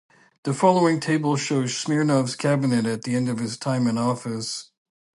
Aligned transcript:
The 0.45 0.55
following 0.55 0.99
table 0.99 1.35
shows 1.35 1.73
Smirnov's 1.77 2.35
cabinet 2.35 2.87
at 2.87 3.03
the 3.03 3.13
end 3.15 3.29
of 3.29 3.37
his 3.37 3.55
time 3.55 3.85
in 3.85 3.99
office. 3.99 4.71